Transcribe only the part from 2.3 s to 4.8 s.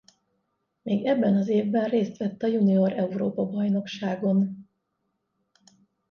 a junior Európa-bajnokságon.